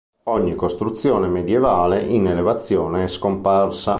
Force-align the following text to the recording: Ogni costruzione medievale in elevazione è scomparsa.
Ogni 0.23 0.55
costruzione 0.55 1.27
medievale 1.27 2.01
in 2.01 2.25
elevazione 2.25 3.03
è 3.03 3.07
scomparsa. 3.07 3.89